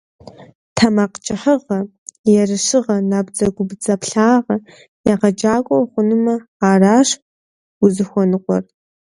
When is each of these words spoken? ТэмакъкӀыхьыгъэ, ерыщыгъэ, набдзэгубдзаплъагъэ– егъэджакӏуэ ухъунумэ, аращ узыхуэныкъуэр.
ТэмакъкӀыхьыгъэ, 0.75 1.79
ерыщыгъэ, 2.39 2.97
набдзэгубдзаплъагъэ– 3.09 4.55
егъэджакӏуэ 5.11 5.77
ухъунумэ, 5.83 6.35
аращ 6.69 7.09
узыхуэныкъуэр. 7.83 8.63